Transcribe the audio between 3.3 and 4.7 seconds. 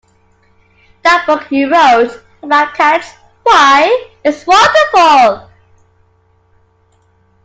why, it’s